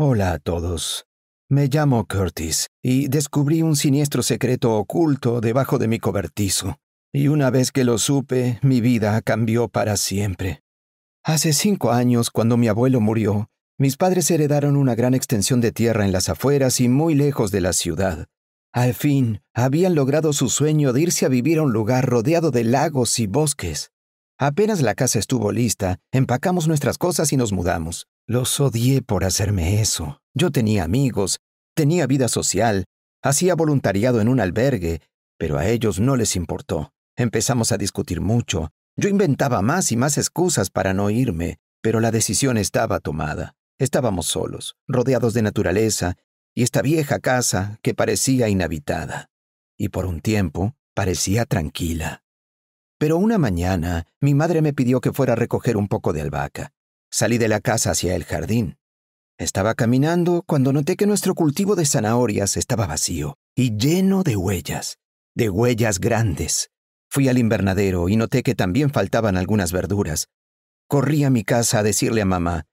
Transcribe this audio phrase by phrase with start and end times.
[0.00, 1.06] Hola a todos.
[1.50, 6.76] Me llamo Curtis y descubrí un siniestro secreto oculto debajo de mi cobertizo.
[7.12, 10.62] Y una vez que lo supe, mi vida cambió para siempre.
[11.24, 16.04] Hace cinco años, cuando mi abuelo murió, mis padres heredaron una gran extensión de tierra
[16.04, 18.28] en las afueras y muy lejos de la ciudad.
[18.72, 22.62] Al fin, habían logrado su sueño de irse a vivir a un lugar rodeado de
[22.62, 23.90] lagos y bosques.
[24.38, 28.06] Apenas la casa estuvo lista, empacamos nuestras cosas y nos mudamos.
[28.30, 30.20] Los odié por hacerme eso.
[30.34, 31.38] Yo tenía amigos,
[31.74, 32.84] tenía vida social,
[33.22, 35.00] hacía voluntariado en un albergue,
[35.38, 36.92] pero a ellos no les importó.
[37.16, 38.68] Empezamos a discutir mucho.
[38.96, 43.54] Yo inventaba más y más excusas para no irme, pero la decisión estaba tomada.
[43.78, 46.16] Estábamos solos, rodeados de naturaleza,
[46.54, 49.30] y esta vieja casa que parecía inhabitada.
[49.78, 52.24] Y por un tiempo parecía tranquila.
[52.98, 56.74] Pero una mañana mi madre me pidió que fuera a recoger un poco de albahaca.
[57.10, 58.76] Salí de la casa hacia el jardín.
[59.38, 64.98] Estaba caminando cuando noté que nuestro cultivo de zanahorias estaba vacío y lleno de huellas,
[65.34, 66.70] de huellas grandes.
[67.10, 70.28] Fui al invernadero y noté que también faltaban algunas verduras.
[70.88, 72.66] Corrí a mi casa a decirle a mamá,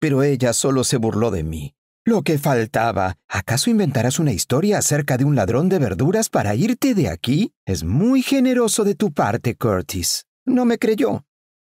[0.00, 1.74] pero ella solo se burló de mí.
[2.04, 3.18] Lo que faltaba.
[3.28, 7.52] ¿Acaso inventarás una historia acerca de un ladrón de verduras para irte de aquí?
[7.64, 10.24] Es muy generoso de tu parte, Curtis.
[10.44, 11.25] No me creyó.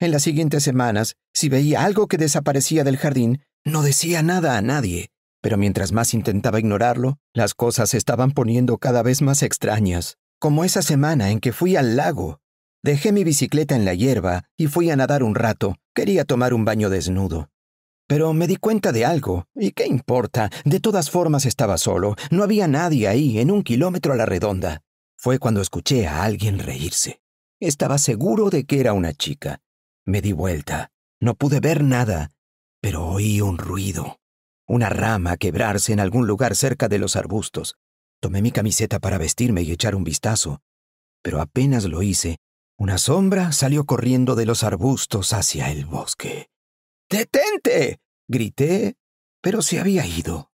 [0.01, 4.61] En las siguientes semanas, si veía algo que desaparecía del jardín, no decía nada a
[4.61, 5.09] nadie.
[5.41, 10.17] Pero mientras más intentaba ignorarlo, las cosas se estaban poniendo cada vez más extrañas.
[10.39, 12.39] Como esa semana en que fui al lago.
[12.81, 15.75] Dejé mi bicicleta en la hierba y fui a nadar un rato.
[15.93, 17.49] Quería tomar un baño desnudo.
[18.07, 22.43] Pero me di cuenta de algo, y qué importa, de todas formas estaba solo, no
[22.43, 24.81] había nadie ahí en un kilómetro a la redonda.
[25.17, 27.21] Fue cuando escuché a alguien reírse.
[27.59, 29.59] Estaba seguro de que era una chica.
[30.09, 30.89] Me di vuelta.
[31.21, 32.31] No pude ver nada,
[32.81, 34.17] pero oí un ruido.
[34.67, 37.75] Una rama quebrarse en algún lugar cerca de los arbustos.
[38.19, 40.63] Tomé mi camiseta para vestirme y echar un vistazo.
[41.21, 42.37] Pero apenas lo hice,
[42.75, 46.49] una sombra salió corriendo de los arbustos hacia el bosque.
[47.07, 47.99] ¡Detente!
[48.27, 48.95] grité,
[49.43, 50.49] pero se había ido.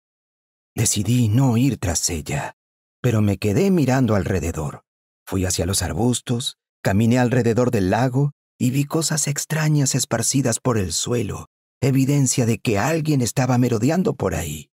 [0.74, 2.56] Decidí no ir tras ella,
[3.00, 4.82] pero me quedé mirando alrededor.
[5.24, 10.92] Fui hacia los arbustos, caminé alrededor del lago y vi cosas extrañas esparcidas por el
[10.92, 11.48] suelo,
[11.80, 14.70] evidencia de que alguien estaba merodeando por ahí.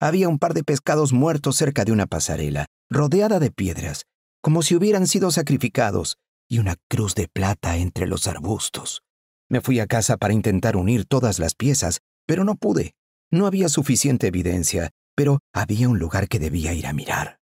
[0.00, 4.04] Había un par de pescados muertos cerca de una pasarela, rodeada de piedras,
[4.42, 6.18] como si hubieran sido sacrificados,
[6.48, 9.02] y una cruz de plata entre los arbustos.
[9.48, 12.92] Me fui a casa para intentar unir todas las piezas, pero no pude.
[13.30, 17.38] No había suficiente evidencia, pero había un lugar que debía ir a mirar.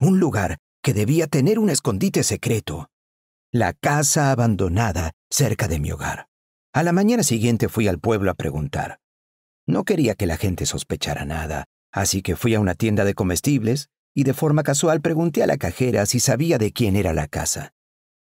[0.00, 2.88] Un lugar que debía tener un escondite secreto
[3.54, 6.26] la casa abandonada cerca de mi hogar.
[6.72, 8.98] A la mañana siguiente fui al pueblo a preguntar.
[9.64, 11.62] No quería que la gente sospechara nada,
[11.92, 15.56] así que fui a una tienda de comestibles y de forma casual pregunté a la
[15.56, 17.70] cajera si sabía de quién era la casa.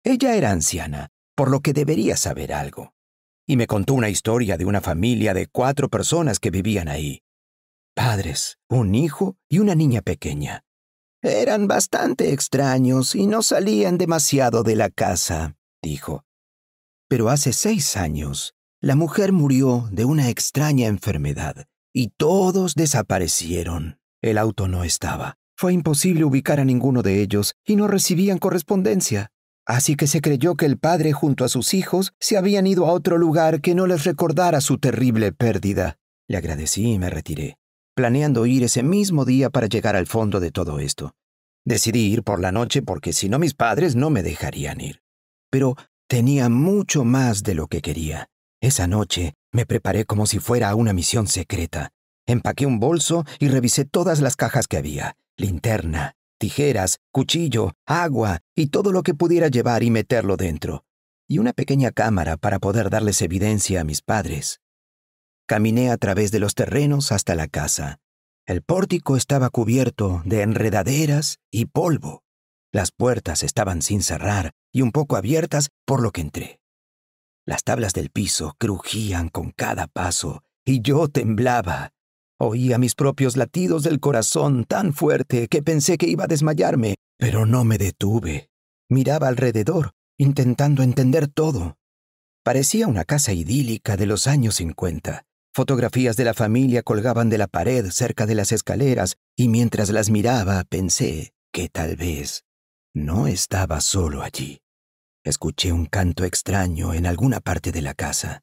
[0.04, 2.92] Ella era anciana, por lo que debería saber algo.
[3.46, 7.22] Y me contó una historia de una familia de cuatro personas que vivían ahí.
[7.94, 10.62] Padres, un hijo y una niña pequeña.
[11.24, 16.24] Eran bastante extraños y no salían demasiado de la casa, dijo.
[17.08, 24.00] Pero hace seis años, la mujer murió de una extraña enfermedad y todos desaparecieron.
[24.20, 25.36] El auto no estaba.
[25.56, 29.30] Fue imposible ubicar a ninguno de ellos y no recibían correspondencia.
[29.64, 32.92] Así que se creyó que el padre junto a sus hijos se habían ido a
[32.92, 35.98] otro lugar que no les recordara su terrible pérdida.
[36.26, 37.61] Le agradecí y me retiré
[37.94, 41.14] planeando ir ese mismo día para llegar al fondo de todo esto.
[41.64, 45.02] Decidí ir por la noche porque si no mis padres no me dejarían ir.
[45.50, 45.76] Pero
[46.08, 48.28] tenía mucho más de lo que quería.
[48.60, 51.90] Esa noche me preparé como si fuera una misión secreta.
[52.26, 55.16] Empaqué un bolso y revisé todas las cajas que había.
[55.36, 60.84] Linterna, tijeras, cuchillo, agua y todo lo que pudiera llevar y meterlo dentro.
[61.28, 64.61] Y una pequeña cámara para poder darles evidencia a mis padres.
[65.46, 67.98] Caminé a través de los terrenos hasta la casa.
[68.46, 72.22] El pórtico estaba cubierto de enredaderas y polvo.
[72.72, 76.60] Las puertas estaban sin cerrar y un poco abiertas por lo que entré.
[77.44, 81.90] Las tablas del piso crujían con cada paso y yo temblaba.
[82.38, 87.46] Oía mis propios latidos del corazón tan fuerte que pensé que iba a desmayarme, pero
[87.46, 88.48] no me detuve.
[88.88, 91.76] Miraba alrededor, intentando entender todo.
[92.42, 95.24] Parecía una casa idílica de los años cincuenta.
[95.54, 100.08] Fotografías de la familia colgaban de la pared cerca de las escaleras y mientras las
[100.08, 102.44] miraba pensé que tal vez
[102.94, 104.62] no estaba solo allí.
[105.24, 108.40] Escuché un canto extraño en alguna parte de la casa.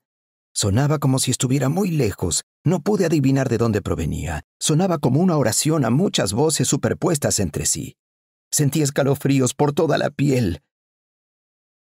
[0.54, 2.44] Sonaba como si estuviera muy lejos.
[2.64, 4.44] No pude adivinar de dónde provenía.
[4.60, 7.96] Sonaba como una oración a muchas voces superpuestas entre sí.
[8.52, 10.62] Sentí escalofríos por toda la piel.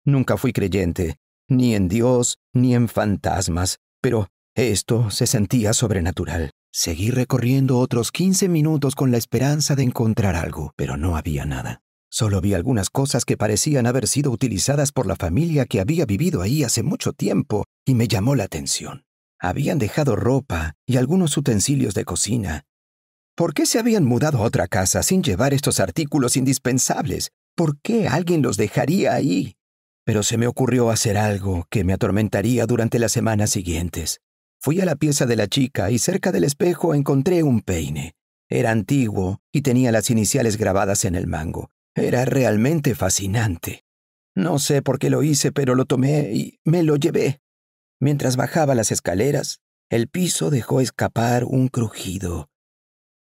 [0.04, 6.50] Nunca fui creyente, ni en Dios, ni en fantasmas, pero esto se sentía sobrenatural.
[6.72, 11.80] Seguí recorriendo otros 15 minutos con la esperanza de encontrar algo, pero no había nada.
[12.10, 16.42] Solo vi algunas cosas que parecían haber sido utilizadas por la familia que había vivido
[16.42, 19.04] ahí hace mucho tiempo y me llamó la atención.
[19.40, 22.64] Habían dejado ropa y algunos utensilios de cocina.
[23.36, 27.30] ¿Por qué se habían mudado a otra casa sin llevar estos artículos indispensables?
[27.54, 29.54] ¿Por qué alguien los dejaría ahí?
[30.04, 34.20] Pero se me ocurrió hacer algo que me atormentaría durante las semanas siguientes.
[34.60, 38.14] Fui a la pieza de la chica y cerca del espejo encontré un peine.
[38.48, 41.70] Era antiguo y tenía las iniciales grabadas en el mango.
[41.94, 43.84] Era realmente fascinante.
[44.34, 47.40] No sé por qué lo hice, pero lo tomé y me lo llevé.
[48.00, 49.60] Mientras bajaba las escaleras,
[49.90, 52.48] el piso dejó escapar un crujido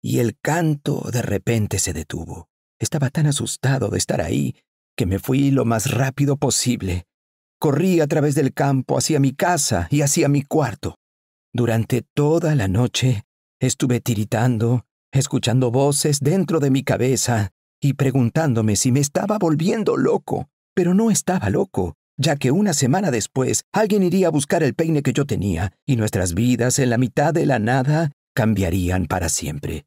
[0.03, 2.49] y el canto de repente se detuvo.
[2.79, 4.57] Estaba tan asustado de estar ahí
[4.97, 7.05] que me fui lo más rápido posible.
[7.59, 10.97] Corrí a través del campo hacia mi casa y hacia mi cuarto.
[11.53, 13.25] Durante toda la noche
[13.61, 17.51] estuve tiritando, escuchando voces dentro de mi cabeza
[17.81, 20.49] y preguntándome si me estaba volviendo loco.
[20.75, 25.03] Pero no estaba loco, ya que una semana después alguien iría a buscar el peine
[25.03, 29.87] que yo tenía y nuestras vidas en la mitad de la nada cambiarían para siempre.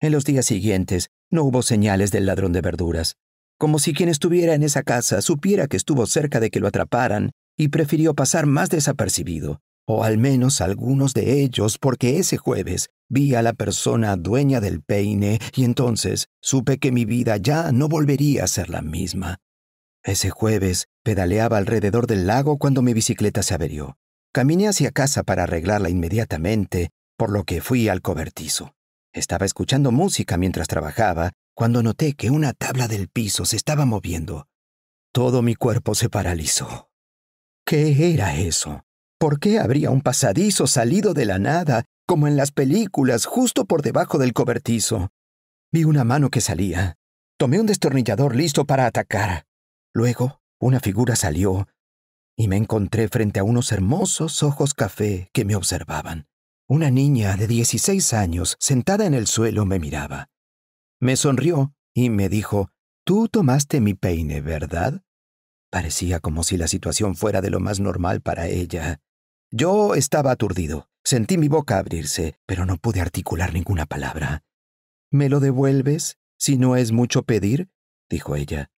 [0.00, 3.16] En los días siguientes no hubo señales del ladrón de verduras,
[3.58, 7.30] como si quien estuviera en esa casa supiera que estuvo cerca de que lo atraparan
[7.56, 9.60] y prefirió pasar más desapercibido,
[9.92, 14.80] o al menos algunos de ellos, porque ese jueves Vi a la persona dueña del
[14.80, 19.36] peine y entonces supe que mi vida ya no volvería a ser la misma.
[20.02, 23.98] Ese jueves pedaleaba alrededor del lago cuando mi bicicleta se averió.
[24.32, 28.72] Caminé hacia casa para arreglarla inmediatamente, por lo que fui al cobertizo.
[29.12, 34.46] Estaba escuchando música mientras trabajaba cuando noté que una tabla del piso se estaba moviendo.
[35.12, 36.88] Todo mi cuerpo se paralizó.
[37.66, 38.86] ¿Qué era eso?
[39.22, 43.80] ¿Por qué habría un pasadizo salido de la nada como en las películas, justo por
[43.80, 45.10] debajo del cobertizo.
[45.70, 46.96] Vi una mano que salía.
[47.38, 49.44] Tomé un destornillador listo para atacar.
[49.94, 51.68] Luego, una figura salió
[52.36, 56.26] y me encontré frente a unos hermosos ojos café que me observaban.
[56.68, 60.30] Una niña de 16 años, sentada en el suelo, me miraba.
[60.98, 62.70] Me sonrió y me dijo,
[63.04, 65.00] Tú tomaste mi peine, ¿verdad?
[65.70, 68.98] Parecía como si la situación fuera de lo más normal para ella.
[69.54, 70.88] Yo estaba aturdido.
[71.04, 74.44] Sentí mi boca abrirse, pero no pude articular ninguna palabra.
[75.10, 77.68] ¿Me lo devuelves, si no es mucho pedir?
[78.08, 78.70] dijo ella.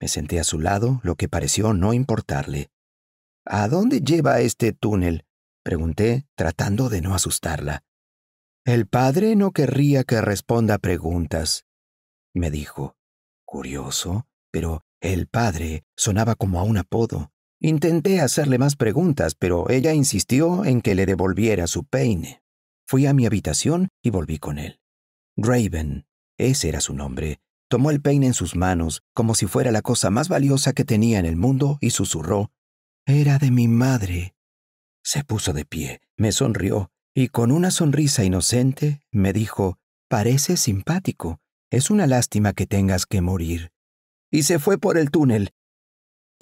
[0.00, 2.70] Me senté a su lado, lo que pareció no importarle.
[3.44, 5.26] ¿A dónde lleva este túnel?
[5.62, 7.84] pregunté, tratando de no asustarla.
[8.64, 11.66] El padre no querría que responda preguntas,
[12.32, 12.96] me dijo.
[13.44, 17.32] Curioso, pero el padre sonaba como a un apodo.
[17.64, 22.42] Intenté hacerle más preguntas, pero ella insistió en que le devolviera su peine.
[22.88, 24.80] Fui a mi habitación y volví con él.
[25.36, 26.04] Raven,
[26.38, 27.38] ese era su nombre,
[27.68, 31.20] tomó el peine en sus manos como si fuera la cosa más valiosa que tenía
[31.20, 32.50] en el mundo y susurró,
[33.06, 34.34] Era de mi madre.
[35.04, 39.78] Se puso de pie, me sonrió y con una sonrisa inocente me dijo,
[40.08, 41.38] Parece simpático,
[41.70, 43.70] es una lástima que tengas que morir.
[44.32, 45.52] Y se fue por el túnel,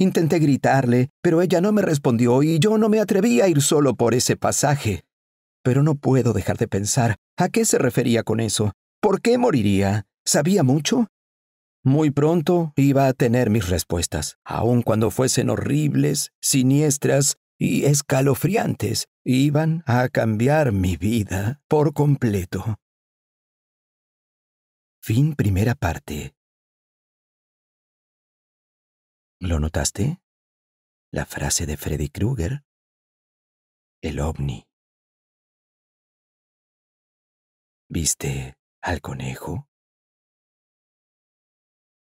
[0.01, 3.95] Intenté gritarle, pero ella no me respondió y yo no me atreví a ir solo
[3.95, 5.03] por ese pasaje.
[5.63, 8.73] Pero no puedo dejar de pensar a qué se refería con eso.
[9.03, 10.07] ¿Por qué moriría?
[10.25, 11.09] ¿Sabía mucho?
[11.85, 19.83] Muy pronto iba a tener mis respuestas, aun cuando fuesen horribles, siniestras y escalofriantes, iban
[19.85, 22.79] a cambiar mi vida por completo.
[25.03, 26.33] Fin primera parte.
[29.43, 30.21] ¿Lo notaste?
[31.11, 32.63] La frase de Freddy Krueger.
[34.03, 34.69] El ovni.
[37.89, 39.67] ¿Viste al conejo?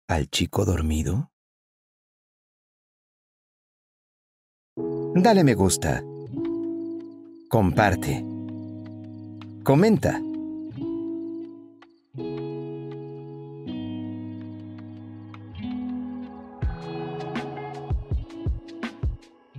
[0.08, 1.30] ¿Al chico dormido?
[5.14, 6.02] Dale me gusta.
[7.48, 8.24] Comparte.
[9.62, 10.27] Comenta.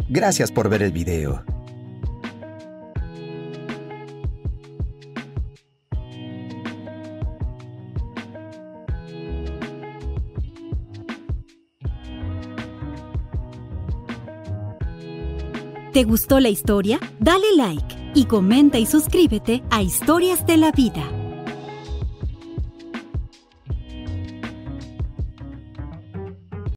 [0.10, 1.44] Gracias por ver el video.
[15.94, 17.00] ¿Te gustó la historia?
[17.20, 21.19] Dale like y comenta y suscríbete a Historias de la Vida.